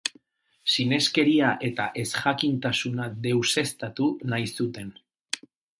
Sineskeria 0.75 1.51
eta 1.69 1.87
ezjakintasuna 2.05 3.09
deuseztatu 3.29 4.13
nahi 4.35 4.53
zuten. 4.59 4.95